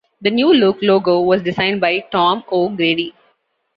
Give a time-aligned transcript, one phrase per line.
[0.19, 3.13] The "New Look" logo was designed by Tom O'Grady.